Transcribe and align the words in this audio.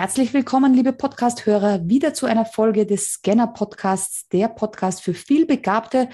Herzlich 0.00 0.32
willkommen, 0.32 0.74
liebe 0.74 0.92
Podcast-Hörer, 0.92 1.88
wieder 1.88 2.14
zu 2.14 2.26
einer 2.26 2.44
Folge 2.44 2.86
des 2.86 3.14
Scanner-Podcasts, 3.14 4.28
der 4.28 4.46
Podcast 4.46 5.02
für 5.02 5.12
vielbegabte 5.12 6.08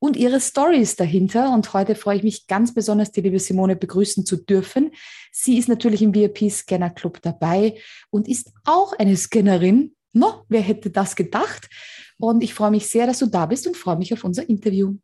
und 0.00 0.16
ihre 0.16 0.40
Stories 0.40 0.96
dahinter. 0.96 1.54
Und 1.54 1.72
heute 1.72 1.94
freue 1.94 2.16
ich 2.16 2.24
mich 2.24 2.48
ganz 2.48 2.74
besonders, 2.74 3.12
die 3.12 3.20
liebe 3.20 3.38
Simone 3.38 3.76
begrüßen 3.76 4.26
zu 4.26 4.36
dürfen. 4.36 4.90
Sie 5.30 5.58
ist 5.58 5.68
natürlich 5.68 6.02
im 6.02 6.12
VIP 6.12 6.50
Scanner 6.50 6.90
Club 6.90 7.22
dabei 7.22 7.78
und 8.10 8.26
ist 8.26 8.52
auch 8.64 8.94
eine 8.98 9.16
Scannerin. 9.16 9.94
No, 10.12 10.44
wer 10.48 10.62
hätte 10.62 10.90
das 10.90 11.14
gedacht? 11.14 11.70
Und 12.18 12.42
ich 12.42 12.52
freue 12.52 12.72
mich 12.72 12.88
sehr, 12.88 13.06
dass 13.06 13.20
du 13.20 13.26
da 13.26 13.46
bist 13.46 13.64
und 13.64 13.76
freue 13.76 13.96
mich 13.96 14.12
auf 14.12 14.24
unser 14.24 14.48
Interview. 14.48 14.96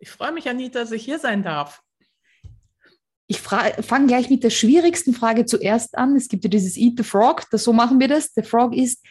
Ich 0.00 0.10
freue 0.10 0.32
mich, 0.32 0.48
Anita, 0.48 0.80
dass 0.80 0.90
ich 0.90 1.04
hier 1.04 1.20
sein 1.20 1.44
darf. 1.44 1.80
Ich 3.26 3.40
fange 3.40 4.06
gleich 4.06 4.28
mit 4.30 4.44
der 4.44 4.50
schwierigsten 4.50 5.14
Frage 5.14 5.46
zuerst 5.46 5.96
an. 5.96 6.16
Es 6.16 6.28
gibt 6.28 6.44
ja 6.44 6.50
dieses 6.50 6.76
Eat 6.76 6.94
the 6.98 7.04
Frog, 7.04 7.44
das, 7.50 7.64
so 7.64 7.72
machen 7.72 8.00
wir 8.00 8.08
das. 8.08 8.32
Der 8.34 8.44
Frog 8.44 8.74
ist, 8.74 9.04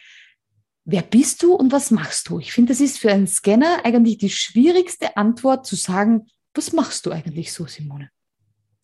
wer 0.84 1.02
bist 1.02 1.42
du 1.42 1.54
und 1.54 1.72
was 1.72 1.90
machst 1.90 2.28
du? 2.28 2.38
Ich 2.38 2.52
finde, 2.52 2.72
das 2.72 2.80
ist 2.80 2.98
für 2.98 3.10
einen 3.10 3.26
Scanner 3.26 3.84
eigentlich 3.84 4.18
die 4.18 4.30
schwierigste 4.30 5.16
Antwort 5.16 5.66
zu 5.66 5.76
sagen, 5.76 6.26
was 6.54 6.72
machst 6.72 7.06
du 7.06 7.10
eigentlich 7.10 7.52
so, 7.52 7.66
Simone? 7.66 8.10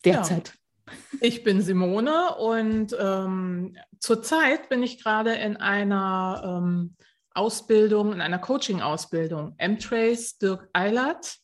Derzeit. 0.03 0.53
Ja. 0.87 0.97
Ich 1.21 1.43
bin 1.43 1.61
Simone 1.61 2.35
und 2.37 2.95
ähm, 2.99 3.77
zurzeit 3.99 4.69
bin 4.69 4.81
ich 4.81 5.03
gerade 5.03 5.33
in 5.33 5.57
einer 5.57 6.61
ähm, 6.63 6.95
Ausbildung, 7.33 8.11
in 8.13 8.21
einer 8.21 8.39
Coaching-Ausbildung. 8.39 9.53
M-Trace 9.57 10.37
Dirk 10.39 10.67
Eilert 10.73 11.37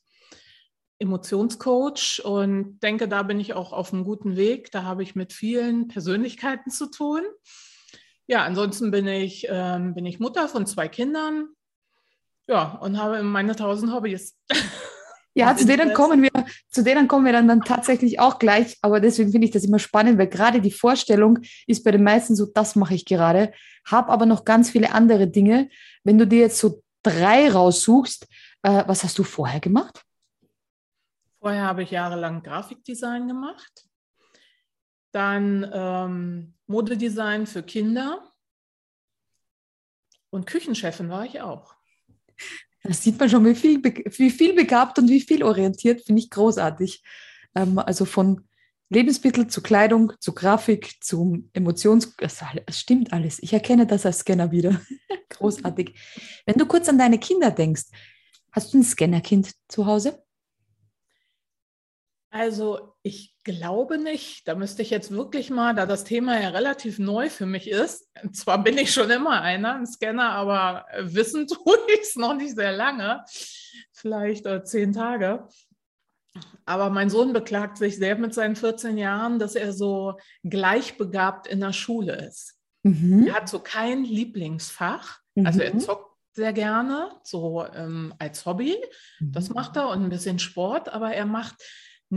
Emotionscoach 0.99 2.21
und 2.23 2.79
denke, 2.79 3.07
da 3.07 3.23
bin 3.23 3.39
ich 3.39 3.53
auch 3.53 3.73
auf 3.73 3.93
einem 3.93 4.03
guten 4.03 4.35
Weg. 4.35 4.71
Da 4.71 4.83
habe 4.83 5.03
ich 5.03 5.15
mit 5.15 5.33
vielen 5.33 5.87
Persönlichkeiten 5.87 6.71
zu 6.71 6.89
tun. 6.89 7.21
Ja, 8.27 8.43
ansonsten 8.43 8.91
bin 8.91 9.07
ich, 9.07 9.47
ähm, 9.49 9.93
bin 9.93 10.05
ich 10.05 10.19
Mutter 10.19 10.47
von 10.47 10.65
zwei 10.65 10.87
Kindern. 10.87 11.49
Ja, 12.47 12.77
und 12.81 12.99
habe 12.99 13.23
meine 13.23 13.55
tausend 13.55 13.91
Hobbys. 13.91 14.37
Ja, 15.33 15.55
zu 15.57 15.65
denen 15.65 15.93
kommen 15.93 16.23
wir, 16.23 16.31
zu 16.69 16.83
denen 16.83 17.07
kommen 17.07 17.25
wir 17.25 17.33
dann, 17.33 17.47
dann 17.47 17.61
tatsächlich 17.61 18.19
auch 18.19 18.39
gleich. 18.39 18.77
Aber 18.81 18.99
deswegen 18.99 19.31
finde 19.31 19.45
ich 19.45 19.51
das 19.51 19.65
immer 19.65 19.79
spannend, 19.79 20.17
weil 20.17 20.27
gerade 20.27 20.61
die 20.61 20.71
Vorstellung 20.71 21.39
ist 21.67 21.83
bei 21.83 21.91
den 21.91 22.03
meisten 22.03 22.35
so, 22.35 22.45
das 22.45 22.75
mache 22.75 22.95
ich 22.95 23.05
gerade, 23.05 23.51
habe 23.85 24.11
aber 24.11 24.25
noch 24.25 24.45
ganz 24.45 24.69
viele 24.69 24.91
andere 24.91 25.27
Dinge. 25.27 25.69
Wenn 26.03 26.17
du 26.17 26.25
dir 26.25 26.39
jetzt 26.39 26.59
so 26.59 26.83
drei 27.03 27.51
raussuchst, 27.51 28.27
äh, 28.63 28.83
was 28.87 29.03
hast 29.03 29.19
du 29.19 29.23
vorher 29.23 29.59
gemacht? 29.59 30.04
Vorher 31.45 31.65
habe 31.65 31.83
ich 31.83 31.91
jahrelang 31.91 32.41
Grafikdesign 32.41 33.27
gemacht, 33.27 33.85
dann 35.11 35.69
ähm, 35.71 36.55
Modedesign 36.65 37.45
für 37.45 37.61
Kinder 37.61 38.33
und 40.31 40.47
Küchenchefin 40.47 41.07
war 41.11 41.23
ich 41.23 41.41
auch. 41.41 41.75
Das 42.81 43.03
sieht 43.03 43.19
man 43.19 43.29
schon, 43.29 43.45
wie 43.45 43.53
viel, 43.53 43.79
wie 43.83 44.31
viel 44.31 44.55
begabt 44.55 44.97
und 44.97 45.07
wie 45.07 45.21
viel 45.21 45.43
orientiert, 45.43 46.03
finde 46.03 46.23
ich 46.23 46.31
großartig. 46.31 47.03
Ähm, 47.53 47.77
also 47.77 48.05
von 48.05 48.47
Lebensmittel 48.89 49.45
zu 49.45 49.61
Kleidung, 49.61 50.13
zu 50.19 50.33
Grafik, 50.33 50.95
zum 51.03 51.51
Emotions... 51.53 52.15
Es 52.17 52.41
stimmt 52.71 53.13
alles. 53.13 53.37
Ich 53.43 53.53
erkenne 53.53 53.85
das 53.85 54.07
als 54.07 54.21
Scanner 54.21 54.49
wieder. 54.49 54.81
großartig. 55.29 55.93
Wenn 56.47 56.55
du 56.57 56.65
kurz 56.65 56.89
an 56.89 56.97
deine 56.97 57.19
Kinder 57.19 57.51
denkst, 57.51 57.83
hast 58.51 58.73
du 58.73 58.79
ein 58.79 58.83
Scannerkind 58.83 59.51
zu 59.67 59.85
Hause? 59.85 60.24
Also 62.35 62.93
ich 63.01 63.33
glaube 63.45 63.97
nicht. 63.97 64.45
Da 64.45 64.55
müsste 64.55 64.81
ich 64.81 64.89
jetzt 64.89 65.09
wirklich 65.09 65.49
mal, 65.49 65.73
da 65.73 65.85
das 65.85 66.03
Thema 66.03 66.37
ja 66.37 66.49
relativ 66.49 66.99
neu 66.99 67.29
für 67.29 67.45
mich 67.45 67.69
ist, 67.69 68.09
zwar 68.33 68.61
bin 68.61 68.77
ich 68.77 68.91
schon 68.91 69.09
immer 69.09 69.41
einer, 69.41 69.75
ein 69.75 69.87
Scanner, 69.87 70.31
aber 70.31 70.85
wissen 70.99 71.47
tue 71.47 71.77
ich 71.93 72.01
es 72.01 72.17
noch 72.17 72.35
nicht 72.35 72.55
sehr 72.55 72.73
lange, 72.73 73.23
vielleicht 73.93 74.45
äh, 74.47 74.65
zehn 74.65 74.91
Tage. 74.91 75.47
Aber 76.65 76.89
mein 76.89 77.09
Sohn 77.09 77.31
beklagt 77.31 77.77
sich 77.77 77.95
sehr 77.95 78.17
mit 78.17 78.33
seinen 78.33 78.57
14 78.57 78.97
Jahren, 78.97 79.39
dass 79.39 79.55
er 79.55 79.71
so 79.71 80.17
gleichbegabt 80.43 81.47
in 81.47 81.61
der 81.61 81.71
Schule 81.71 82.17
ist. 82.27 82.59
Mhm. 82.83 83.27
Er 83.27 83.35
hat 83.35 83.47
so 83.47 83.59
kein 83.59 84.03
Lieblingsfach. 84.03 85.19
Mhm. 85.35 85.45
Also 85.45 85.61
er 85.61 85.73
mhm. 85.73 85.79
zockt 85.79 86.11
sehr 86.33 86.51
gerne, 86.51 87.11
so 87.23 87.65
ähm, 87.73 88.13
als 88.19 88.45
Hobby. 88.45 88.75
Das 89.21 89.47
mhm. 89.47 89.55
macht 89.55 89.77
er 89.77 89.87
und 89.87 90.03
ein 90.03 90.09
bisschen 90.09 90.39
Sport, 90.39 90.89
aber 90.89 91.13
er 91.13 91.25
macht 91.25 91.63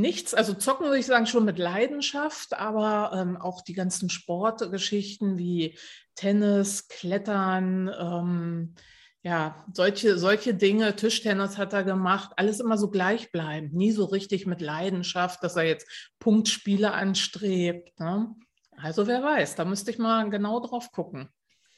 nichts, 0.01 0.35
also 0.35 0.55
zocken 0.55 0.87
würde 0.87 0.99
ich 0.99 1.07
sagen 1.07 1.27
schon 1.27 1.45
mit 1.45 1.59
Leidenschaft, 1.59 2.55
aber 2.55 3.17
ähm, 3.17 3.37
auch 3.37 3.63
die 3.63 3.75
ganzen 3.75 4.11
Sportgeschichten 4.11 5.39
wie 5.39 5.77
Tennis, 6.15 6.89
Klettern, 6.89 7.91
ähm, 7.99 8.75
ja, 9.23 9.65
solche, 9.73 10.17
solche 10.17 10.55
Dinge, 10.55 10.95
Tischtennis 10.97 11.59
hat 11.59 11.73
er 11.73 11.85
gemacht, 11.85 12.31
alles 12.37 12.61
immer 12.61 12.79
so 12.79 12.89
gleichbleibend, 12.89 13.75
nie 13.75 13.91
so 13.91 14.05
richtig 14.05 14.47
mit 14.47 14.61
Leidenschaft, 14.61 15.43
dass 15.43 15.57
er 15.57 15.65
jetzt 15.65 16.11
Punktspiele 16.19 16.93
anstrebt. 16.93 17.99
Ne? 17.99 18.35
Also 18.77 19.07
wer 19.07 19.23
weiß, 19.23 19.57
da 19.57 19.65
müsste 19.65 19.91
ich 19.91 19.99
mal 19.99 20.31
genau 20.31 20.61
drauf 20.61 20.93
gucken. 20.93 21.29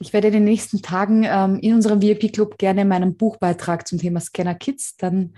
Ich 0.03 0.12
werde 0.12 0.28
in 0.28 0.34
den 0.34 0.44
nächsten 0.44 0.80
Tagen 0.80 1.25
ähm, 1.25 1.59
in 1.59 1.75
unserem 1.75 2.00
VIP-Club 2.00 2.56
gerne 2.56 2.84
meinen 2.84 3.16
Buchbeitrag 3.16 3.86
zum 3.86 3.98
Thema 3.98 4.20
Scanner 4.20 4.54
Kids 4.54 4.97
dann 4.97 5.34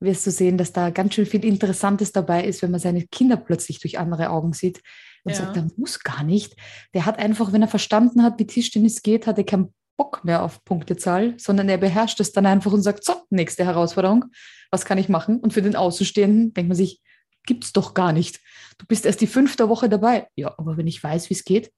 wirst 0.00 0.26
du 0.26 0.30
sehen, 0.30 0.58
dass 0.58 0.72
da 0.72 0.90
ganz 0.90 1.14
schön 1.14 1.26
viel 1.26 1.44
Interessantes 1.44 2.12
dabei 2.12 2.44
ist, 2.44 2.62
wenn 2.62 2.70
man 2.70 2.80
seine 2.80 3.06
Kinder 3.06 3.36
plötzlich 3.36 3.80
durch 3.80 3.98
andere 3.98 4.30
Augen 4.30 4.52
sieht 4.52 4.82
und 5.24 5.32
ja. 5.32 5.38
sagt, 5.38 5.56
der 5.56 5.66
muss 5.76 6.00
gar 6.00 6.22
nicht. 6.22 6.54
Der 6.94 7.06
hat 7.06 7.18
einfach, 7.18 7.52
wenn 7.52 7.62
er 7.62 7.68
verstanden 7.68 8.22
hat, 8.22 8.38
wie 8.38 8.46
Tischtennis 8.46 9.02
geht, 9.02 9.26
hat 9.26 9.38
er 9.38 9.44
keinen 9.44 9.72
Bock 9.96 10.24
mehr 10.24 10.42
auf 10.42 10.64
Punktezahl, 10.64 11.34
sondern 11.38 11.68
er 11.68 11.78
beherrscht 11.78 12.20
es 12.20 12.32
dann 12.32 12.46
einfach 12.46 12.72
und 12.72 12.82
sagt, 12.82 13.04
so, 13.04 13.14
nächste 13.30 13.64
Herausforderung, 13.64 14.26
was 14.70 14.84
kann 14.84 14.98
ich 14.98 15.08
machen? 15.08 15.40
Und 15.40 15.54
für 15.54 15.62
den 15.62 15.76
Außenstehenden 15.76 16.52
denkt 16.52 16.68
man 16.68 16.76
sich, 16.76 17.00
gibt's 17.46 17.72
doch 17.72 17.94
gar 17.94 18.12
nicht. 18.12 18.40
Du 18.78 18.86
bist 18.86 19.06
erst 19.06 19.20
die 19.20 19.26
fünfte 19.26 19.68
Woche 19.68 19.88
dabei. 19.88 20.28
Ja, 20.36 20.54
aber 20.58 20.76
wenn 20.76 20.86
ich 20.86 21.02
weiß, 21.02 21.30
wie 21.30 21.34
es 21.34 21.44
geht, 21.44 21.72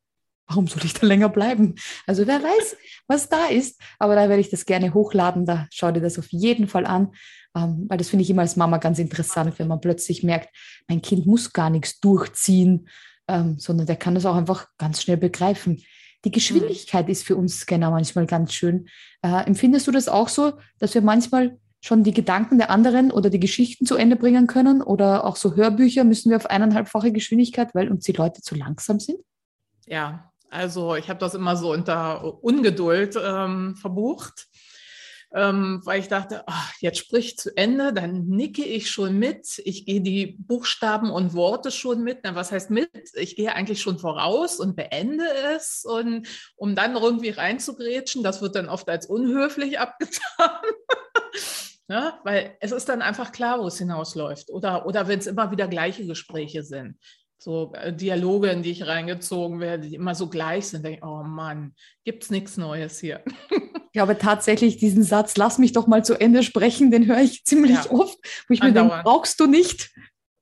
warum 0.49 0.67
soll 0.67 0.85
ich 0.85 0.95
da 0.95 1.07
länger 1.07 1.29
bleiben? 1.29 1.75
Also 2.07 2.27
wer 2.27 2.43
weiß, 2.43 2.77
was 3.07 3.29
da 3.29 3.47
ist. 3.47 3.81
Aber 3.99 4.15
da 4.15 4.29
werde 4.29 4.41
ich 4.41 4.51
das 4.51 4.67
gerne 4.67 4.95
hochladen. 4.95 5.45
Da 5.45 5.67
schau 5.71 5.93
dir 5.93 6.01
das 6.01 6.19
auf 6.19 6.29
jeden 6.31 6.69
Fall 6.69 6.87
an. 6.87 7.13
Ähm, 7.55 7.87
weil 7.89 7.99
das 7.99 8.09
finde 8.09 8.23
ich 8.23 8.31
immer 8.31 8.43
als 8.43 8.57
Mama 8.57 8.79
ganz 8.79 8.99
interessant, 8.99 9.59
wenn 9.59 9.69
man 9.69 9.81
plötzlich 9.81 10.23
merkt, 10.23 10.49
mein 10.89 11.03
Kind 11.03 11.27
muss 11.27 11.53
gar 11.53 11.71
nichts 11.71 12.01
durchziehen, 12.01 12.89
ähm, 13.29 13.59
sondern 13.59 13.87
der 13.87 13.97
kann 13.97 14.15
das 14.15 14.27
auch 14.27 14.37
einfach 14.37 14.67
ganz 14.79 15.03
schnell 15.03 15.17
begreifen. 15.17 15.83
Die 16.25 16.33
Geschwindigkeit 16.33 17.09
ist 17.09 17.25
für 17.25 17.37
uns 17.37 17.61
Scanner 17.61 17.91
manchmal 17.91 18.27
ganz 18.27 18.53
schön. 18.53 18.89
Äh, 19.23 19.45
empfindest 19.47 19.87
du 19.87 19.93
das 19.93 20.09
auch 20.09 20.29
so, 20.29 20.55
dass 20.79 20.95
wir 20.95 21.03
manchmal 21.03 21.59
schon 21.81 22.03
die 22.03 22.13
Gedanken 22.13 22.59
der 22.59 22.71
anderen 22.71 23.13
oder 23.13 23.31
die 23.31 23.39
Geschichten 23.39 23.87
zu 23.87 23.95
Ende 23.97 24.17
bringen 24.17 24.47
können? 24.47 24.83
Oder 24.83 25.25
auch 25.25 25.37
so 25.37 25.55
Hörbücher 25.55 26.05
müssen 26.05 26.31
wir 26.31 26.37
auf 26.37 26.47
eineinhalbfache 26.47 27.13
Geschwindigkeit, 27.13 27.75
weil 27.75 27.89
uns 27.89 28.05
die 28.05 28.13
Leute 28.13 28.43
zu 28.43 28.57
langsam 28.57 28.99
sind? 28.99 29.19
Ja, 29.87 30.33
also 30.51 30.95
ich 30.95 31.09
habe 31.09 31.21
das 31.21 31.35
immer 31.35 31.57
so 31.57 31.73
unter 31.73 32.43
Ungeduld 32.43 33.19
ähm, 33.23 33.77
verbucht 33.77 34.49
ähm, 35.35 35.83
weil 35.85 36.01
ich 36.01 36.09
dachte, 36.09 36.45
ach, 36.47 36.73
jetzt 36.81 36.99
sprich 36.99 37.37
zu 37.37 37.55
Ende, 37.55 37.93
dann 37.93 38.27
nicke 38.29 38.65
ich 38.65 38.91
schon 38.91 39.19
mit, 39.19 39.61
ich 39.65 39.85
gehe 39.85 40.01
die 40.01 40.39
Buchstaben 40.39 41.11
und 41.11 41.35
Worte 41.35 41.71
schon 41.71 42.03
mit. 42.03 42.21
Na, 42.23 42.35
was 42.35 42.51
heißt 42.51 42.71
mit? 42.71 42.91
Ich 43.15 43.37
gehe 43.37 43.55
eigentlich 43.55 43.83
schon 43.83 43.99
voraus 43.99 44.59
und 44.59 44.75
beende 44.75 45.27
es 45.55 45.85
und 45.85 46.27
um 46.57 46.75
dann 46.75 46.97
irgendwie 46.97 47.31
reinzugrätschen, 47.31 48.23
das 48.23 48.41
wird 48.41 48.55
dann 48.55 48.69
oft 48.69 48.89
als 48.89 49.07
unhöflich 49.07 49.79
abgetan. 49.81 50.21
Ja, 51.91 52.21
weil 52.23 52.55
es 52.61 52.71
ist 52.71 52.91
dann 52.91 53.01
einfach 53.01 53.33
klar, 53.33 53.61
wo 53.61 53.67
es 53.67 53.79
hinausläuft. 53.79 54.51
Oder, 54.51 54.85
oder 54.85 55.09
wenn 55.09 55.21
es 55.21 55.27
immer 55.27 55.51
wieder 55.51 55.67
gleiche 55.67 56.05
Gespräche 56.05 56.63
sind 56.63 56.99
so 57.39 57.73
äh, 57.75 57.93
Dialoge, 57.93 58.51
in 58.51 58.63
die 58.63 58.73
ich 58.73 58.87
reingezogen 58.87 59.61
werde, 59.61 59.89
die 59.89 59.95
immer 59.95 60.15
so 60.15 60.29
gleich 60.29 60.69
sind, 60.69 60.85
denke 60.85 60.99
ich, 60.99 61.05
oh 61.05 61.23
Mann, 61.23 61.75
gibt 62.05 62.25
es 62.25 62.31
nichts 62.31 62.57
Neues 62.57 62.99
hier. 63.01 63.23
Ich 63.89 64.01
glaube 64.01 64.19
tatsächlich 64.19 64.77
diesen 64.77 65.03
Satz, 65.03 65.37
lass 65.39 65.59
mich 65.59 65.73
doch 65.73 65.87
mal 65.87 66.05
zu 66.05 66.15
Ende 66.21 66.43
sprechen, 66.45 66.91
den 66.91 67.07
höre 67.07 67.21
ich 67.21 67.45
ziemlich 67.45 67.73
ja. 67.85 67.91
oft, 67.91 68.19
wo 68.47 68.55
ich 68.55 68.63
Andauern. 68.63 68.87
mir 68.87 68.93
denke, 68.93 69.03
brauchst 69.03 69.41
du 69.41 69.47
nicht. 69.47 69.91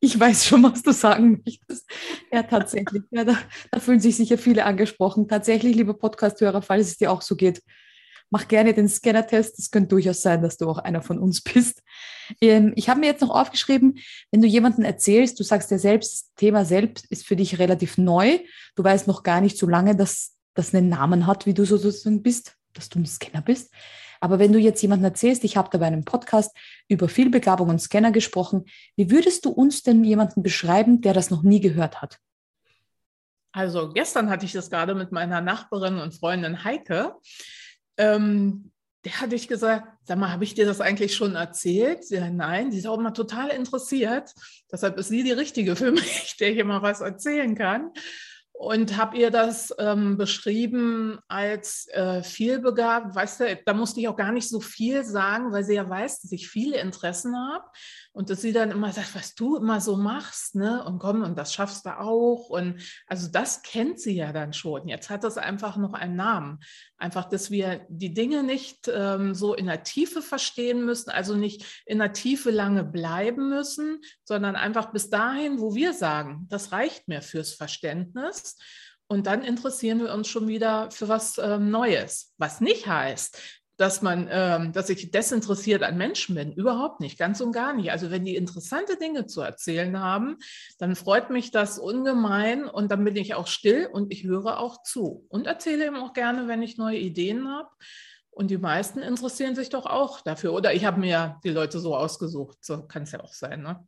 Ich 0.00 0.18
weiß 0.18 0.44
schon, 0.44 0.64
was 0.64 0.82
du 0.82 0.92
sagen 0.92 1.42
möchtest. 1.44 1.88
Ja, 2.30 2.42
tatsächlich. 2.42 3.04
Ja, 3.12 3.24
da, 3.24 3.38
da 3.70 3.80
fühlen 3.80 4.00
sich 4.00 4.16
sicher 4.16 4.36
viele 4.36 4.64
angesprochen. 4.64 5.28
Tatsächlich, 5.28 5.74
liebe 5.74 5.94
Podcast-Hörer, 5.94 6.60
falls 6.60 6.88
es 6.88 6.98
dir 6.98 7.10
auch 7.10 7.22
so 7.22 7.36
geht, 7.36 7.62
mach 8.30 8.48
gerne 8.48 8.74
den 8.74 8.88
Scanner-Test. 8.88 9.58
Es 9.58 9.70
könnte 9.70 9.88
durchaus 9.88 10.22
sein, 10.22 10.42
dass 10.42 10.56
du 10.56 10.68
auch 10.68 10.78
einer 10.78 11.02
von 11.02 11.18
uns 11.18 11.40
bist. 11.54 11.82
Ähm, 12.40 12.72
ich 12.76 12.88
habe 12.88 13.00
mir 13.00 13.06
jetzt 13.06 13.20
noch 13.20 13.30
aufgeschrieben, 13.30 13.98
wenn 14.30 14.42
du 14.42 14.48
jemanden 14.48 14.82
erzählst, 14.82 15.38
du 15.38 15.44
sagst 15.44 15.70
ja 15.70 15.78
selbst, 15.78 16.12
das 16.12 16.34
Thema 16.34 16.64
selbst 16.64 17.06
ist 17.06 17.26
für 17.26 17.36
dich 17.36 17.58
relativ 17.58 17.98
neu. 17.98 18.38
Du 18.74 18.84
weißt 18.84 19.06
noch 19.06 19.22
gar 19.22 19.40
nicht 19.40 19.58
so 19.58 19.66
lange, 19.66 19.96
dass 19.96 20.34
das 20.54 20.74
einen 20.74 20.88
Namen 20.88 21.26
hat, 21.26 21.46
wie 21.46 21.54
du 21.54 21.64
sozusagen 21.64 22.22
bist, 22.22 22.56
dass 22.72 22.88
du 22.88 22.98
ein 22.98 23.06
Scanner 23.06 23.42
bist. 23.42 23.72
Aber 24.20 24.38
wenn 24.38 24.52
du 24.52 24.58
jetzt 24.58 24.82
jemanden 24.82 25.04
erzählst, 25.04 25.44
ich 25.44 25.56
habe 25.56 25.68
da 25.70 25.78
bei 25.78 25.86
einem 25.86 26.04
Podcast 26.04 26.56
über 26.88 27.08
Vielbegabung 27.08 27.68
und 27.68 27.80
Scanner 27.80 28.12
gesprochen, 28.12 28.64
wie 28.96 29.10
würdest 29.10 29.44
du 29.44 29.50
uns 29.50 29.82
denn 29.82 30.04
jemanden 30.04 30.42
beschreiben, 30.42 31.00
der 31.00 31.12
das 31.12 31.30
noch 31.30 31.42
nie 31.42 31.60
gehört 31.60 32.00
hat? 32.00 32.18
Also 33.52 33.90
gestern 33.90 34.28
hatte 34.28 34.44
ich 34.44 34.52
das 34.52 34.68
gerade 34.68 34.94
mit 34.94 35.12
meiner 35.12 35.40
Nachbarin 35.40 35.98
und 35.98 36.14
Freundin 36.14 36.64
Heike. 36.64 37.14
Ähm, 37.96 38.70
der 39.04 39.20
hatte 39.20 39.36
ich 39.36 39.46
gesagt, 39.46 39.86
sag 40.04 40.18
mal, 40.18 40.32
habe 40.32 40.44
ich 40.44 40.54
dir 40.54 40.66
das 40.66 40.80
eigentlich 40.80 41.14
schon 41.14 41.36
erzählt? 41.36 42.04
Sie 42.04 42.18
nein, 42.18 42.72
sie 42.72 42.78
ist 42.78 42.86
auch 42.86 42.98
immer 42.98 43.14
total 43.14 43.50
interessiert. 43.50 44.32
Deshalb 44.70 44.98
ist 44.98 45.08
sie 45.08 45.22
die 45.22 45.32
Richtige 45.32 45.76
für 45.76 45.92
mich, 45.92 46.36
der 46.40 46.50
ich 46.50 46.58
immer 46.58 46.82
was 46.82 47.00
erzählen 47.00 47.54
kann 47.54 47.92
und 48.58 48.96
habe 48.96 49.18
ihr 49.18 49.30
das 49.30 49.74
ähm, 49.78 50.16
beschrieben 50.16 51.18
als 51.28 51.88
äh, 51.88 52.22
vielbegabt. 52.22 53.14
Weißt 53.14 53.40
du, 53.40 53.58
da 53.64 53.74
musste 53.74 54.00
ich 54.00 54.08
auch 54.08 54.16
gar 54.16 54.32
nicht 54.32 54.48
so 54.48 54.60
viel 54.60 55.04
sagen, 55.04 55.52
weil 55.52 55.62
sie 55.62 55.74
ja 55.74 55.88
weiß, 55.88 56.22
dass 56.22 56.32
ich 56.32 56.48
viele 56.48 56.80
Interessen 56.80 57.36
habe 57.36 57.64
und 58.16 58.30
dass 58.30 58.40
sie 58.40 58.54
dann 58.54 58.70
immer 58.70 58.92
sagt, 58.92 59.14
was 59.14 59.34
du 59.34 59.56
immer 59.56 59.78
so 59.78 59.94
machst, 59.94 60.54
ne? 60.54 60.82
Und 60.84 60.98
komm, 61.00 61.22
und 61.22 61.36
das 61.36 61.52
schaffst 61.52 61.84
du 61.84 62.00
auch. 62.00 62.48
Und 62.48 62.80
also 63.06 63.28
das 63.30 63.60
kennt 63.60 64.00
sie 64.00 64.16
ja 64.16 64.32
dann 64.32 64.54
schon. 64.54 64.88
Jetzt 64.88 65.10
hat 65.10 65.22
das 65.22 65.36
einfach 65.36 65.76
noch 65.76 65.92
einen 65.92 66.16
Namen. 66.16 66.60
Einfach, 66.96 67.26
dass 67.26 67.50
wir 67.50 67.84
die 67.90 68.14
Dinge 68.14 68.42
nicht 68.42 68.88
ähm, 68.90 69.34
so 69.34 69.52
in 69.52 69.66
der 69.66 69.82
Tiefe 69.82 70.22
verstehen 70.22 70.86
müssen, 70.86 71.10
also 71.10 71.34
nicht 71.34 71.82
in 71.84 71.98
der 71.98 72.14
Tiefe 72.14 72.50
lange 72.50 72.84
bleiben 72.84 73.50
müssen, 73.50 74.00
sondern 74.24 74.56
einfach 74.56 74.92
bis 74.92 75.10
dahin, 75.10 75.60
wo 75.60 75.74
wir 75.74 75.92
sagen, 75.92 76.46
das 76.48 76.72
reicht 76.72 77.08
mir 77.08 77.20
fürs 77.20 77.52
Verständnis. 77.52 78.56
Und 79.08 79.26
dann 79.26 79.42
interessieren 79.42 80.00
wir 80.00 80.14
uns 80.14 80.26
schon 80.26 80.48
wieder 80.48 80.90
für 80.90 81.08
was 81.08 81.36
ähm, 81.36 81.70
Neues. 81.70 82.32
Was 82.38 82.62
nicht 82.62 82.86
heißt, 82.86 83.38
dass 83.76 84.02
man, 84.02 84.28
ähm, 84.30 84.72
dass 84.72 84.88
ich 84.88 85.10
desinteressiert 85.10 85.82
an 85.82 85.96
Menschen 85.96 86.34
bin. 86.34 86.52
Überhaupt 86.52 87.00
nicht, 87.00 87.18
ganz 87.18 87.40
und 87.40 87.52
gar 87.52 87.74
nicht. 87.74 87.90
Also 87.90 88.10
wenn 88.10 88.24
die 88.24 88.36
interessante 88.36 88.96
Dinge 88.96 89.26
zu 89.26 89.42
erzählen 89.42 90.00
haben, 90.00 90.38
dann 90.78 90.96
freut 90.96 91.30
mich 91.30 91.50
das 91.50 91.78
ungemein 91.78 92.64
und 92.64 92.90
dann 92.90 93.04
bin 93.04 93.16
ich 93.16 93.34
auch 93.34 93.46
still 93.46 93.88
und 93.92 94.12
ich 94.12 94.24
höre 94.24 94.58
auch 94.58 94.82
zu 94.82 95.26
und 95.28 95.46
erzähle 95.46 95.86
ihm 95.86 95.96
auch 95.96 96.12
gerne, 96.12 96.48
wenn 96.48 96.62
ich 96.62 96.78
neue 96.78 96.98
Ideen 96.98 97.48
habe. 97.48 97.68
Und 98.30 98.50
die 98.50 98.58
meisten 98.58 98.98
interessieren 98.98 99.54
sich 99.54 99.70
doch 99.70 99.86
auch 99.86 100.20
dafür. 100.20 100.52
Oder 100.52 100.74
ich 100.74 100.84
habe 100.84 101.00
mir 101.00 101.40
die 101.42 101.48
Leute 101.48 101.78
so 101.78 101.96
ausgesucht. 101.96 102.58
So 102.60 102.86
kann 102.86 103.04
es 103.04 103.12
ja 103.12 103.20
auch 103.20 103.32
sein. 103.32 103.62
Ne? 103.62 103.86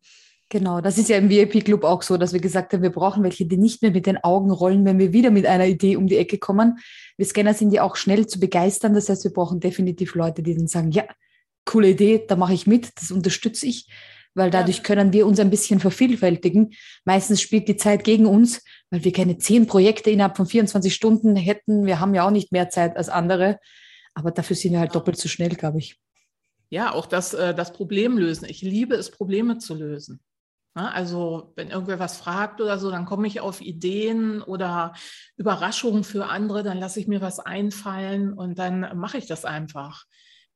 Genau, 0.51 0.81
das 0.81 0.97
ist 0.97 1.11
ja 1.11 1.19
im 1.19 1.29
VIP-Club 1.29 1.85
auch 1.85 2.03
so, 2.03 2.17
dass 2.17 2.33
wir 2.33 2.41
gesagt 2.41 2.73
haben, 2.73 2.83
wir 2.83 2.91
brauchen 2.91 3.23
welche, 3.23 3.45
die 3.45 3.59
nicht 3.59 3.83
mehr 3.83 3.91
mit 3.91 4.07
den 4.07 4.17
Augen 4.17 4.51
rollen, 4.51 4.87
wenn 4.87 4.99
wir 4.99 5.13
wieder 5.13 5.31
mit 5.31 5.45
einer 5.45 5.67
Idee 5.67 5.97
um 5.97 6.07
die 6.07 6.17
Ecke 6.17 6.39
kommen. 6.39 6.79
Wir 7.19 7.27
Scanner 7.27 7.53
sind 7.53 7.71
ja 7.71 7.83
auch 7.83 7.97
schnell 7.97 8.27
zu 8.27 8.41
begeistern. 8.41 8.95
Das 8.95 9.11
heißt, 9.11 9.25
wir 9.25 9.33
brauchen 9.33 9.61
definitiv 9.61 10.15
Leute, 10.15 10.43
die 10.43 10.57
dann 10.57 10.67
sagen, 10.67 10.91
ja, 10.91 11.05
coole 11.67 11.91
Idee, 11.91 12.25
da 12.27 12.35
mache 12.35 12.55
ich 12.55 12.67
mit, 12.67 12.91
das 12.97 13.11
unterstütze 13.11 13.67
ich, 13.67 13.89
weil 14.35 14.51
dadurch 14.51 14.83
können 14.83 15.13
wir 15.13 15.27
uns 15.27 15.39
ein 15.39 15.51
bisschen 15.51 15.81
vervielfältigen. 15.81 16.73
Meistens 17.05 17.43
spielt 17.43 17.69
die 17.69 17.77
Zeit 17.77 18.03
gegen 18.03 18.25
uns, 18.25 18.65
weil 18.89 19.05
wir 19.05 19.13
keine 19.13 19.37
zehn 19.37 19.67
Projekte 19.67 20.11
innerhalb 20.11 20.39
von 20.39 20.47
24 20.47 20.95
Stunden 20.95 21.37
hätten. 21.37 21.85
Wir 21.85 22.01
haben 22.01 22.15
ja 22.15 22.27
auch 22.27 22.31
nicht 22.31 22.53
mehr 22.53 22.71
Zeit 22.71 22.97
als 22.97 23.11
andere, 23.11 23.59
aber 24.15 24.31
dafür 24.31 24.57
sind 24.57 24.73
wir 24.73 24.81
halt 24.81 24.95
doppelt 24.95 25.19
so 25.19 25.29
schnell, 25.29 25.51
glaube 25.51 25.79
ich. 25.79 25.99
Ja, 26.71 26.93
auch 26.93 27.05
das, 27.05 27.35
äh, 27.35 27.55
das 27.55 27.75
Problem 27.75 28.17
lösen. 28.17 28.47
Ich 28.49 28.63
liebe 28.63 28.95
es, 28.95 29.11
Probleme 29.11 29.59
zu 29.59 29.75
lösen. 29.75 30.21
Ne? 30.75 30.93
Also 30.93 31.53
wenn 31.57 31.71
irgendwer 31.71 31.99
was 31.99 32.17
fragt 32.17 32.61
oder 32.61 32.79
so, 32.79 32.91
dann 32.91 33.05
komme 33.05 33.27
ich 33.27 33.41
auf 33.41 33.61
Ideen 33.61 34.43
oder 34.43 34.95
Überraschungen 35.37 36.05
für 36.05 36.27
andere, 36.27 36.63
dann 36.63 36.79
lasse 36.79 37.01
ich 37.01 37.09
mir 37.09 37.21
was 37.21 37.41
einfallen 37.41 38.33
und 38.33 38.59
dann 38.59 38.97
mache 38.99 39.19
ich 39.19 39.27
das 39.27 39.45
einfach. 39.45 40.05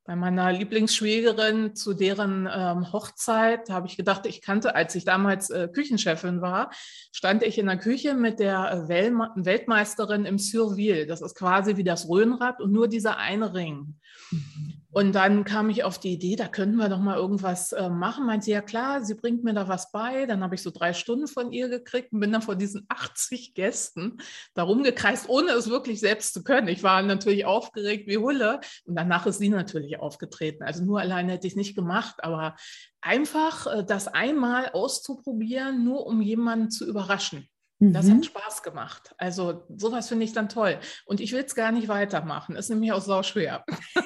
Bei 0.05 0.17
meiner 0.17 0.51
Lieblingsschwägerin 0.51 1.77
zu 1.77 1.95
deren 1.95 2.49
ähm, 2.53 2.93
Hochzeit 2.93 3.71
habe 3.71 3.87
ich 3.87 3.97
gedacht, 3.97 4.27
ich 4.27 4.43
kannte, 4.43 4.75
als 4.75 4.97
ich 4.97 5.05
damals 5.05 5.49
äh, 5.51 5.69
Küchenchefin 5.73 6.41
war, 6.41 6.73
stand 7.13 7.45
ich 7.45 7.57
in 7.57 7.67
der 7.67 7.77
Küche 7.77 8.15
mit 8.15 8.41
der 8.41 8.73
äh, 8.73 8.89
Weltmeisterin 8.89 10.25
im 10.25 10.39
Surville. 10.39 11.07
Das 11.07 11.23
ist 11.23 11.37
quasi 11.37 11.77
wie 11.77 11.85
das 11.85 12.09
Röhnrad 12.09 12.61
und 12.61 12.73
nur 12.73 12.89
dieser 12.89 13.17
eine 13.19 13.55
Ring. 13.55 13.95
Mhm. 14.33 14.72
Und 14.95 15.15
dann 15.15 15.45
kam 15.45 15.71
ich 15.71 15.85
auf 15.85 15.99
die 15.99 16.13
Idee, 16.13 16.37
da 16.37 16.49
könnten 16.49 16.77
wir 16.77 16.91
doch 16.91 16.99
mal 16.99 17.17
irgendwas 17.17 17.73
äh, 17.73 17.89
machen. 17.89 18.27
Meinte 18.27 18.45
sie, 18.45 18.51
ja 18.51 18.61
klar, 18.61 19.03
sie 19.03 19.15
bringt 19.15 19.43
mir 19.43 19.55
da 19.55 19.67
was 19.67 19.91
bei. 19.91 20.27
Dann 20.27 20.43
habe 20.43 20.55
ich 20.55 20.63
so 20.63 20.71
drei 20.71 20.93
Stunden 20.93 21.27
von 21.29 21.51
ihr 21.51 21.71
gekriegt 21.71 22.13
und 22.13 22.21
bin 22.21 22.31
dann 22.31 22.43
vor 22.43 22.57
diesen 22.57 22.85
80 22.91 23.55
Gästen 23.55 24.19
darum 24.53 24.83
gekreist, 24.83 25.31
ohne 25.31 25.53
es 25.53 25.71
wirklich 25.71 25.99
selbst 25.99 26.35
zu 26.35 26.45
können. 26.45 26.69
Ich 26.69 26.83
war 26.83 27.01
natürlich 27.03 27.47
aufgeregt 27.47 28.07
wie 28.07 28.19
Hulle. 28.19 28.61
Und 28.85 28.95
danach 28.95 29.25
ist 29.25 29.39
sie 29.39 29.49
natürlich 29.49 29.99
aufgetreten. 29.99 30.63
Also 30.63 30.85
nur 30.85 31.01
alleine 31.01 31.33
hätte 31.33 31.47
ich 31.47 31.55
es 31.55 31.57
nicht 31.57 31.75
gemacht, 31.75 32.17
aber 32.23 32.55
einfach 33.01 33.67
äh, 33.67 33.85
das 33.85 34.09
einmal 34.09 34.73
auszuprobieren, 34.73 35.85
nur 35.85 36.07
um 36.07 36.21
jemanden 36.21 36.71
zu 36.71 36.87
überraschen. 36.87 37.49
Das 37.91 38.09
hat 38.09 38.19
mhm. 38.19 38.23
Spaß 38.23 38.63
gemacht. 38.63 39.13
Also 39.19 39.65
sowas 39.77 40.09
finde 40.09 40.25
ich 40.25 40.33
dann 40.33 40.49
toll. 40.49 40.79
Und 41.05 41.21
ich 41.21 41.33
will 41.33 41.43
es 41.45 41.57
gar 41.57 41.73
nicht 41.73 41.89
weitermachen. 41.89 42.55
Ist 42.55 42.69
nämlich 42.69 42.93
auch 42.93 43.01
sau 43.01 43.25
schwer. 43.25 43.65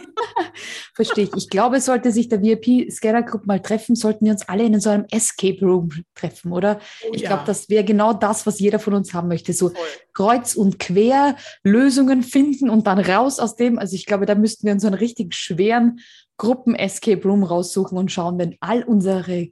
Verstehe 0.97 1.25
ich. 1.25 1.31
Ich 1.37 1.51
glaube, 1.51 1.81
sollte 1.81 2.11
sich 2.11 2.29
der 2.29 2.43
VIP 2.43 2.91
Scanner 2.91 3.23
Group 3.23 3.47
mal 3.47 3.61
treffen, 3.61 3.95
sollten 3.95 4.25
wir 4.25 4.33
uns 4.33 4.49
alle 4.49 4.65
in 4.65 4.81
so 4.81 4.89
einem 4.89 5.05
Escape 5.11 5.61
Room 5.61 5.91
treffen, 6.15 6.53
oder? 6.53 6.81
Oh, 7.07 7.13
ich 7.13 7.21
ja. 7.21 7.29
glaube, 7.29 7.43
das 7.47 7.69
wäre 7.69 7.85
genau 7.85 8.15
das, 8.15 8.47
was 8.47 8.59
jeder 8.59 8.79
von 8.79 8.95
uns 8.95 9.13
haben 9.13 9.29
möchte. 9.29 9.53
So 9.53 9.69
Voll. 9.69 9.79
kreuz 10.15 10.55
und 10.55 10.79
quer 10.79 11.37
Lösungen 11.63 12.23
finden 12.23 12.71
und 12.71 12.87
dann 12.87 12.99
raus 12.99 13.39
aus 13.39 13.57
dem. 13.57 13.79
Also 13.79 13.95
ich 13.95 14.07
glaube, 14.07 14.25
da 14.25 14.35
müssten 14.35 14.67
wir 14.67 14.73
uns 14.73 14.83
so 14.83 14.89
einen 14.89 14.97
richtig 14.97 15.35
schweren 15.35 16.01
Gruppen-Escape 16.39 17.23
Room 17.23 17.45
raussuchen 17.45 17.99
und 17.99 18.11
schauen, 18.11 18.39
wenn 18.39 18.57
all 18.61 18.83
unsere 18.83 19.49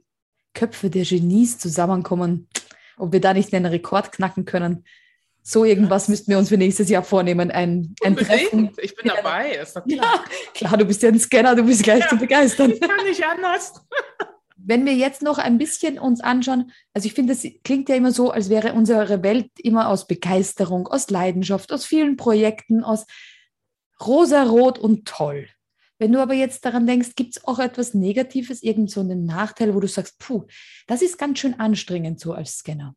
Köpfe 0.55 0.89
der 0.89 1.03
Genies 1.03 1.59
zusammenkommen 1.59 2.49
ob 2.97 3.11
wir 3.11 3.21
da 3.21 3.33
nicht 3.33 3.53
einen 3.53 3.65
Rekord 3.65 4.11
knacken 4.11 4.45
können. 4.45 4.85
So 5.47 5.63
irgendwas 5.63 6.07
müssten 6.07 6.31
wir 6.31 6.39
uns 6.39 6.49
für 6.49 6.57
nächstes 6.57 6.89
Jahr 6.89 7.03
vornehmen. 7.03 7.51
Ein, 7.51 7.93
ein 8.03 8.15
Treffen. 8.15 8.71
Ich 8.81 8.95
bin 8.95 9.11
dabei, 9.15 9.51
ist 9.51 9.75
doch 9.75 9.85
klar. 9.85 10.25
Ja, 10.25 10.25
klar, 10.55 10.77
du 10.77 10.85
bist 10.85 11.03
ja 11.03 11.09
ein 11.09 11.19
Scanner, 11.19 11.55
du 11.55 11.63
bist 11.63 11.83
gleich 11.83 11.99
ja, 11.99 12.09
zu 12.09 12.17
begeistern. 12.17 12.71
Ich 12.71 12.81
kann 12.81 13.05
nicht 13.05 13.23
anders. 13.23 13.73
Wenn 14.57 14.87
wir 14.87 14.93
jetzt 14.93 15.21
noch 15.21 15.37
ein 15.37 15.59
bisschen 15.59 15.99
uns 15.99 16.19
anschauen, 16.19 16.71
also 16.95 17.05
ich 17.05 17.13
finde, 17.13 17.35
das 17.35 17.45
klingt 17.63 17.89
ja 17.89 17.95
immer 17.95 18.11
so, 18.11 18.31
als 18.31 18.49
wäre 18.49 18.73
unsere 18.73 19.21
Welt 19.21 19.51
immer 19.59 19.89
aus 19.89 20.07
Begeisterung, 20.07 20.87
aus 20.87 21.11
Leidenschaft, 21.11 21.71
aus 21.71 21.85
vielen 21.85 22.17
Projekten, 22.17 22.83
aus 22.83 23.05
rosarot 24.03 24.79
und 24.79 25.07
toll. 25.07 25.47
Wenn 25.99 26.11
du 26.11 26.19
aber 26.19 26.33
jetzt 26.33 26.65
daran 26.65 26.87
denkst, 26.87 27.09
gibt 27.15 27.37
es 27.37 27.45
auch 27.45 27.59
etwas 27.59 27.93
Negatives, 27.93 28.63
irgend 28.63 28.89
so 28.89 29.01
einen 29.01 29.27
Nachteil, 29.27 29.75
wo 29.75 29.79
du 29.79 29.87
sagst, 29.87 30.17
puh, 30.17 30.45
das 30.87 31.03
ist 31.03 31.19
ganz 31.19 31.37
schön 31.37 31.59
anstrengend 31.59 32.19
so 32.19 32.33
als 32.33 32.57
Scanner. 32.57 32.95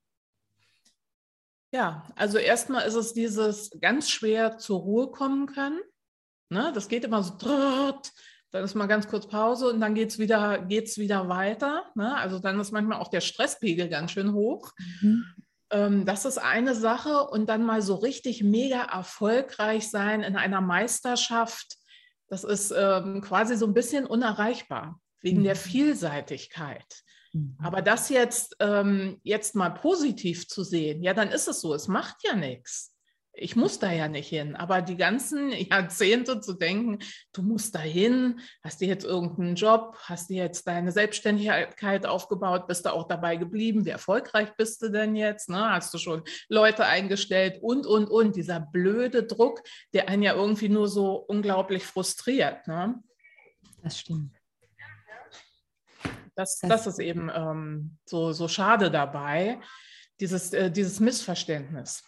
Ja, 1.73 2.07
also 2.17 2.39
erstmal 2.39 2.87
ist 2.87 2.95
es 2.95 3.13
dieses 3.13 3.71
ganz 3.81 4.09
schwer 4.09 4.59
zur 4.59 4.81
Ruhe 4.81 5.11
kommen 5.11 5.47
können. 5.47 5.81
Ne? 6.51 6.73
Das 6.75 6.89
geht 6.89 7.05
immer 7.05 7.23
so, 7.23 7.37
dann 8.51 8.65
ist 8.65 8.75
mal 8.75 8.87
ganz 8.87 9.07
kurz 9.09 9.29
Pause 9.29 9.69
und 9.69 9.81
dann 9.81 9.95
geht 9.95 10.11
es 10.11 10.19
wieder, 10.19 10.59
geht's 10.59 10.97
wieder 10.97 11.29
weiter. 11.29 11.85
Ne? 11.95 12.17
Also 12.17 12.39
dann 12.39 12.59
ist 12.59 12.73
manchmal 12.73 13.01
auch 13.01 13.09
der 13.09 13.21
Stresspegel 13.21 13.89
ganz 13.89 14.13
schön 14.13 14.33
hoch. 14.33 14.73
Mhm. 15.03 15.25
Ähm, 15.71 16.05
das 16.07 16.25
ist 16.25 16.39
eine 16.39 16.75
Sache. 16.75 17.29
Und 17.29 17.51
dann 17.51 17.67
mal 17.67 17.83
so 17.83 17.97
richtig 17.97 18.43
mega 18.43 18.83
erfolgreich 18.83 19.91
sein 19.91 20.23
in 20.23 20.37
einer 20.37 20.63
Meisterschaft 20.63 21.79
das 22.29 22.45
ist 22.45 22.73
ähm, 22.77 23.23
quasi 23.23 23.57
so 23.57 23.67
ein 23.67 23.75
bisschen 23.75 24.07
unerreichbar 24.07 25.01
wegen 25.21 25.41
mhm. 25.41 25.45
der 25.45 25.57
Vielseitigkeit. 25.57 27.03
Mhm. 27.33 27.57
Aber 27.63 27.83
das 27.83 28.09
jetzt, 28.09 28.57
ähm, 28.61 29.21
jetzt 29.23 29.55
mal 29.55 29.71
positiv 29.71 30.49
zu 30.49 30.63
sehen, 30.63 31.03
ja, 31.03 31.15
dann 31.15 31.29
ist 31.29 31.49
es 31.49 31.61
so, 31.61 31.75
es 31.75 31.89
macht 31.89 32.17
ja 32.25 32.35
nichts 32.35 32.95
ich 33.41 33.57
muss 33.57 33.79
da 33.79 33.91
ja 33.91 34.09
nicht 34.09 34.29
hin. 34.29 34.57
Aber 34.57 34.83
die 34.83 34.97
ganzen 34.97 35.51
Jahrzehnte 35.71 36.41
zu 36.41 36.55
denken, 36.55 36.99
du 37.33 37.43
musst 37.43 37.75
da 37.75 37.81
hin, 37.81 38.41
hast 38.63 38.81
du 38.81 38.87
jetzt 38.87 39.05
irgendeinen 39.05 39.55
Job, 39.55 39.97
hast 40.03 40.31
du 40.31 40.35
jetzt 40.35 40.67
deine 40.67 40.93
Selbstständigkeit 40.93 42.07
aufgebaut, 42.07 42.67
bist 42.67 42.85
du 42.85 42.93
auch 42.93 43.07
dabei 43.09 43.37
geblieben, 43.37 43.85
wie 43.85 43.91
erfolgreich 43.91 44.55
bist 44.57 44.83
du 44.83 44.91
denn 44.91 45.17
jetzt? 45.17 45.49
Ne? 45.49 45.71
Hast 45.71 45.95
du 45.95 45.99
schon 45.99 46.23
Leute 46.49 46.85
eingestellt 46.85 47.59
und, 47.63 47.87
und, 47.87 48.07
und. 48.09 48.37
Dieser 48.37 48.61
blöde 48.61 49.25
Druck, 49.25 49.63
der 49.93 50.09
einen 50.09 50.23
ja 50.23 50.35
irgendwie 50.35 50.69
nur 50.69 50.89
so 50.89 51.15
unglaublich 51.15 51.85
frustriert. 51.85 52.67
Ne? 52.67 53.03
Das 53.83 53.99
stimmt. 53.99 54.38
Das, 56.39 56.61
das 56.61 56.87
ist 56.87 57.01
eben 57.01 57.29
ähm, 57.35 57.97
so, 58.05 58.31
so 58.33 58.47
schade 58.47 58.93
dabei, 58.93 59.59
dieses, 60.21 60.53
äh, 60.53 60.71
dieses 60.71 61.01
Missverständnis. 61.01 62.05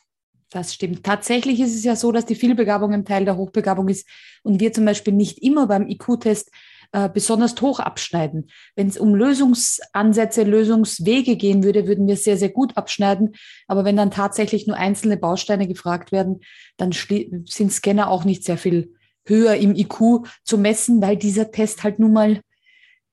Das 0.51 0.73
stimmt. 0.73 1.03
Tatsächlich 1.03 1.59
ist 1.59 1.75
es 1.75 1.83
ja 1.83 1.97
so, 1.97 2.13
dass 2.13 2.27
die 2.27 2.37
Vielbegabung 2.37 2.93
ein 2.93 3.05
Teil 3.05 3.25
der 3.25 3.37
Hochbegabung 3.37 3.89
ist 3.89 4.09
und 4.45 4.61
wir 4.61 4.73
zum 4.73 4.85
Beispiel 4.85 5.15
nicht 5.15 5.43
immer 5.43 5.67
beim 5.67 5.89
IQ-Test 5.89 6.53
äh, 6.93 7.09
besonders 7.09 7.61
hoch 7.61 7.81
abschneiden. 7.81 8.49
Wenn 8.77 8.87
es 8.87 8.99
um 8.99 9.17
Lösungsansätze, 9.17 10.45
Lösungswege 10.45 11.35
gehen 11.35 11.65
würde, 11.65 11.89
würden 11.89 12.07
wir 12.07 12.17
sehr, 12.17 12.37
sehr 12.37 12.51
gut 12.51 12.77
abschneiden. 12.77 13.35
Aber 13.67 13.85
wenn 13.85 13.97
dann 13.97 14.13
tatsächlich 14.13 14.69
nur 14.69 14.77
einzelne 14.77 15.17
Bausteine 15.17 15.67
gefragt 15.67 16.13
werden, 16.13 16.39
dann 16.77 16.93
sind 16.93 17.73
Scanner 17.73 18.09
auch 18.09 18.23
nicht 18.23 18.45
sehr 18.45 18.59
viel 18.59 18.95
höher 19.25 19.57
im 19.57 19.75
IQ 19.75 20.25
zu 20.45 20.57
messen, 20.57 21.03
weil 21.03 21.17
dieser 21.17 21.51
Test 21.51 21.83
halt 21.83 21.99
nun 21.99 22.13
mal 22.13 22.41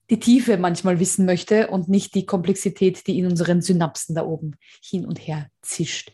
die 0.10 0.20
Tiefe 0.20 0.58
manchmal 0.58 1.00
wissen 1.00 1.26
möchte 1.26 1.68
und 1.68 1.90
nicht 1.90 2.16
die 2.16 2.26
Komplexität, 2.26 3.08
die 3.08 3.20
in 3.20 3.26
unseren 3.26 3.62
Synapsen 3.62 4.16
da 4.16 4.24
oben 4.24 4.56
hin 4.82 5.06
und 5.06 5.18
her 5.20 5.50
zischt. 5.62 6.12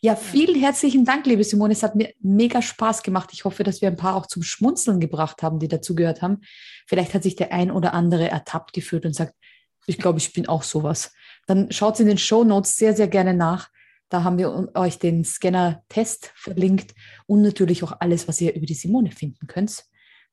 Ja, 0.00 0.16
vielen 0.16 0.60
herzlichen 0.60 1.06
Dank, 1.06 1.24
liebe 1.24 1.44
Simone. 1.44 1.72
Es 1.72 1.82
hat 1.82 1.94
mir 1.96 2.12
mega 2.20 2.60
Spaß 2.60 3.02
gemacht. 3.02 3.30
Ich 3.32 3.46
hoffe, 3.46 3.64
dass 3.64 3.80
wir 3.80 3.88
ein 3.88 3.96
paar 3.96 4.16
auch 4.16 4.26
zum 4.26 4.42
Schmunzeln 4.42 5.00
gebracht 5.00 5.42
haben, 5.42 5.58
die 5.58 5.68
dazugehört 5.68 6.20
haben. 6.20 6.42
Vielleicht 6.86 7.14
hat 7.14 7.22
sich 7.22 7.36
der 7.36 7.52
ein 7.52 7.70
oder 7.70 7.94
andere 7.94 8.28
ertappt 8.28 8.74
gefühlt 8.74 9.06
und 9.06 9.14
sagt, 9.14 9.34
ich 9.86 9.96
glaube, 9.96 10.18
ich 10.18 10.32
bin 10.32 10.46
auch 10.46 10.62
sowas. 10.62 11.12
Dann 11.46 11.72
schaut 11.72 12.00
in 12.00 12.06
den 12.06 12.18
Show 12.18 12.44
Notes 12.44 12.76
sehr, 12.76 12.94
sehr 12.94 13.08
gerne 13.08 13.32
nach. 13.32 13.70
Da 14.10 14.24
haben 14.24 14.36
wir 14.36 14.70
euch 14.74 14.98
den 14.98 15.24
Scanner-Test 15.24 16.32
verlinkt 16.34 16.94
und 17.26 17.40
natürlich 17.40 17.82
auch 17.82 17.94
alles, 18.00 18.28
was 18.28 18.40
ihr 18.40 18.54
über 18.54 18.66
die 18.66 18.74
Simone 18.74 19.10
finden 19.10 19.46
könnt. 19.46 19.84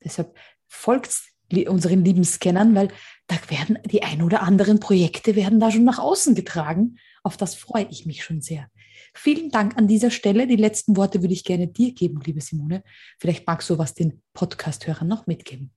Deshalb 0.04 0.38
folgt 0.68 1.31
unseren 1.52 2.04
lieben 2.04 2.24
Scannern, 2.24 2.76
weil 2.76 2.90
da 3.28 3.36
werden 3.50 3.80
die 3.86 4.04
ein 4.04 4.22
oder 4.22 4.44
anderen 4.44 4.80
Projekte 4.80 5.36
werden 5.36 5.60
da 5.60 5.72
schon 5.72 5.84
nach 5.84 6.00
außen 6.00 6.36
getragen. 6.36 6.98
Auf 7.24 7.38
das 7.38 7.56
freue 7.56 7.88
ich 7.90 8.06
mich 8.06 8.24
schon 8.24 8.42
sehr. 8.42 8.68
Vielen 9.14 9.50
Dank 9.52 9.78
an 9.78 9.88
dieser 9.88 10.12
Stelle. 10.12 10.48
Die 10.48 10.56
letzten 10.56 10.96
Worte 10.98 11.22
würde 11.22 11.34
ich 11.34 11.44
gerne 11.44 11.68
dir 11.68 11.94
geben, 11.94 12.22
liebe 12.24 12.42
Simone. 12.42 12.84
Vielleicht 13.20 13.46
magst 13.46 13.70
du 13.70 13.78
was 13.78 13.94
den 13.94 14.22
Podcast-Hörern 14.34 15.08
noch 15.08 15.28
mitgeben. 15.28 15.72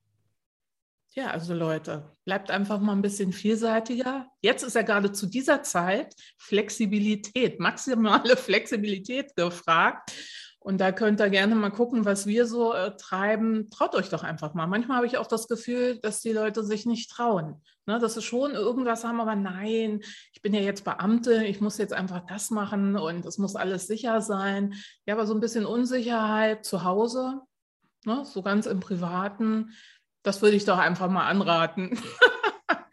Ja, 1.16 1.30
also 1.30 1.54
Leute, 1.54 2.10
bleibt 2.24 2.50
einfach 2.50 2.80
mal 2.80 2.90
ein 2.90 3.02
bisschen 3.02 3.32
vielseitiger. 3.32 4.26
Jetzt 4.40 4.64
ist 4.64 4.74
ja 4.74 4.82
gerade 4.82 5.12
zu 5.12 5.26
dieser 5.26 5.62
Zeit 5.62 6.12
Flexibilität, 6.38 7.60
maximale 7.60 8.36
Flexibilität 8.36 9.36
gefragt. 9.36 10.12
Und 10.64 10.78
da 10.78 10.92
könnt 10.92 11.20
ihr 11.20 11.28
gerne 11.28 11.54
mal 11.54 11.68
gucken, 11.68 12.06
was 12.06 12.26
wir 12.26 12.46
so 12.46 12.72
äh, 12.72 12.96
treiben. 12.96 13.68
Traut 13.68 13.94
euch 13.94 14.08
doch 14.08 14.24
einfach 14.24 14.54
mal. 14.54 14.66
Manchmal 14.66 14.96
habe 14.96 15.06
ich 15.06 15.18
auch 15.18 15.26
das 15.26 15.46
Gefühl, 15.46 16.00
dass 16.00 16.22
die 16.22 16.32
Leute 16.32 16.64
sich 16.64 16.86
nicht 16.86 17.10
trauen. 17.10 17.60
Ne, 17.84 17.98
dass 17.98 18.14
sie 18.14 18.22
schon 18.22 18.52
irgendwas 18.52 19.04
haben, 19.04 19.20
aber 19.20 19.36
nein, 19.36 20.00
ich 20.32 20.40
bin 20.40 20.54
ja 20.54 20.62
jetzt 20.62 20.86
Beamte, 20.86 21.44
ich 21.44 21.60
muss 21.60 21.76
jetzt 21.76 21.92
einfach 21.92 22.24
das 22.26 22.50
machen 22.50 22.96
und 22.96 23.26
es 23.26 23.36
muss 23.36 23.56
alles 23.56 23.86
sicher 23.86 24.22
sein. 24.22 24.72
Ja, 25.04 25.16
aber 25.16 25.26
so 25.26 25.34
ein 25.34 25.40
bisschen 25.40 25.66
Unsicherheit 25.66 26.64
zu 26.64 26.82
Hause, 26.82 27.42
ne, 28.06 28.24
so 28.24 28.40
ganz 28.40 28.64
im 28.64 28.80
Privaten, 28.80 29.74
das 30.22 30.40
würde 30.40 30.56
ich 30.56 30.64
doch 30.64 30.78
einfach 30.78 31.10
mal 31.10 31.26
anraten. 31.26 31.98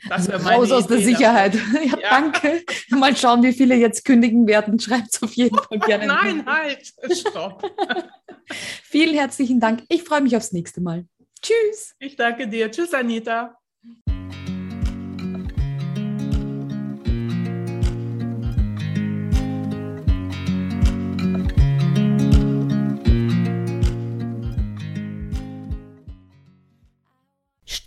Das 0.10 0.30
also 0.30 0.48
Raus 0.48 0.72
aus 0.72 0.86
Idee 0.86 0.96
der 0.96 1.04
Sicherheit. 1.04 1.56
Ja, 1.74 2.00
ja, 2.00 2.10
Danke. 2.10 2.64
Mal 2.90 3.16
schauen, 3.16 3.44
wie 3.44 3.54
viele 3.54 3.76
jetzt 3.76 4.06
kündigen 4.06 4.48
werden. 4.48 4.80
Schreibt 4.80 5.14
es 5.14 5.24
auf 5.24 5.34
jeden 5.34 5.58
Fall 5.58 5.80
gerne. 5.86 6.08
Nein, 6.08 6.46
halt. 6.46 6.94
Stopp. 7.12 7.64
Vielen 8.84 9.16
herzlichen 9.16 9.60
Dank. 9.60 9.84
Ich 9.90 10.04
freue 10.04 10.22
mich 10.22 10.36
aufs 10.36 10.52
nächste 10.52 10.82
Mal. 10.82 11.06
Tschüss. 11.42 11.96
Ich 12.00 12.16
danke 12.16 12.48
dir. 12.48 12.70
Tschüss, 12.72 12.94
Anita. 12.94 13.56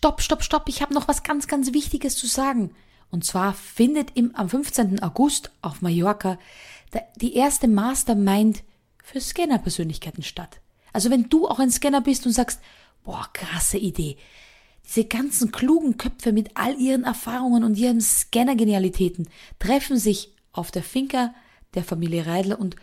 Stopp, 0.04 0.20
stopp, 0.20 0.42
stopp, 0.42 0.68
ich 0.68 0.82
habe 0.82 0.92
noch 0.92 1.08
was 1.08 1.22
ganz, 1.22 1.46
ganz 1.46 1.72
Wichtiges 1.72 2.14
zu 2.14 2.26
sagen. 2.26 2.74
Und 3.10 3.24
zwar 3.24 3.54
findet 3.54 4.10
im, 4.14 4.36
am 4.36 4.50
15. 4.50 5.02
August 5.02 5.50
auf 5.62 5.80
Mallorca 5.80 6.38
die 7.16 7.34
erste 7.34 7.68
Mastermind 7.68 8.64
für 9.02 9.18
Scanner-Persönlichkeiten 9.18 10.22
statt. 10.22 10.60
Also 10.92 11.10
wenn 11.10 11.30
du 11.30 11.48
auch 11.48 11.58
ein 11.58 11.70
Scanner 11.70 12.02
bist 12.02 12.26
und 12.26 12.32
sagst, 12.32 12.60
boah, 13.02 13.26
krasse 13.32 13.78
Idee. 13.78 14.18
Diese 14.84 15.06
ganzen 15.06 15.52
klugen 15.52 15.96
Köpfe 15.96 16.32
mit 16.32 16.50
all 16.54 16.78
ihren 16.78 17.04
Erfahrungen 17.04 17.64
und 17.64 17.78
ihren 17.78 18.02
Scanner-Genialitäten 18.02 19.26
treffen 19.58 19.96
sich 19.96 20.34
auf 20.52 20.70
der 20.70 20.82
Finca 20.82 21.32
der 21.72 21.82
Familie 21.82 22.26
Reidler 22.26 22.60
und 22.60 22.76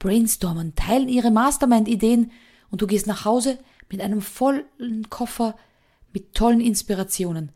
brainstormen, 0.00 0.74
teilen 0.74 1.08
ihre 1.08 1.30
Mastermind-Ideen 1.30 2.32
und 2.72 2.82
du 2.82 2.88
gehst 2.88 3.06
nach 3.06 3.24
Hause 3.24 3.60
mit 3.88 4.00
einem 4.00 4.22
vollen 4.22 5.08
Koffer 5.08 5.54
mit 6.14 6.34
tollen 6.34 6.60
Inspirationen. 6.60 7.52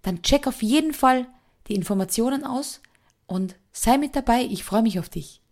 Dann 0.00 0.22
check 0.22 0.46
auf 0.46 0.62
jeden 0.62 0.94
Fall 0.94 1.26
die 1.66 1.74
Informationen 1.74 2.44
aus 2.44 2.80
und 3.26 3.56
sei 3.72 3.98
mit 3.98 4.16
dabei. 4.16 4.42
Ich 4.42 4.64
freue 4.64 4.82
mich 4.82 4.98
auf 4.98 5.10
dich. 5.10 5.42